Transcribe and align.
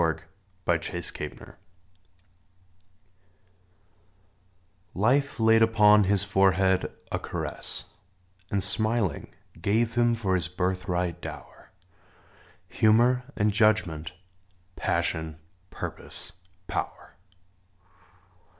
EDMUND 0.01 0.23
CLARENCE 0.65 1.05
STEDMAN 1.09 1.53
T 4.95 4.99
IFE 5.03 5.39
laid 5.39 5.61
upon 5.61 6.05
his 6.05 6.23
forehead 6.23 6.91
a 7.11 7.19
caress, 7.19 7.85
And, 8.49 8.63
smiling, 8.63 9.31
gave 9.61 9.93
him 9.93 10.15
for 10.15 10.33
his 10.33 10.47
birthright 10.47 11.21
dower, 11.21 11.69
Humor 12.69 13.25
and 13.35 13.53
judgment, 13.53 14.13
passion, 14.75 15.37
purpose, 15.69 16.31
power. 16.65 17.13